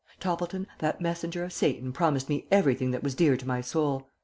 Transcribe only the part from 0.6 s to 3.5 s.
that messenger of Satan promised me everything that was dear to